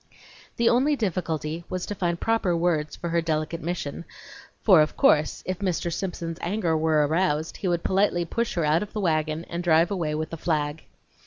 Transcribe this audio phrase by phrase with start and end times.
[0.57, 4.03] The only difficulty was to find proper words for her delicate mission,
[4.63, 5.93] for, of course, if Mr.
[5.93, 9.91] Simpson's anger were aroused, he would politely push her out of the wagon and drive
[9.91, 10.85] away with the flag.